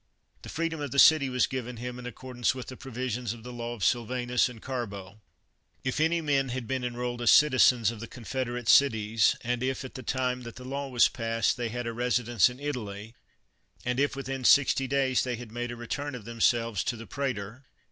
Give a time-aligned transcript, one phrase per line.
[0.41, 3.53] The freedom of the city was given him in accordance with the provisions of the
[3.53, 5.21] law of Silvanus and Carbo:
[5.83, 9.93] If any men had been enrolled as citizens of the confederate cities, and if, at
[9.93, 13.13] the time that the law was passed, they had a residence in Italy,
[13.85, 17.67] and if within sixty days they had made a return of themselves to the pretor."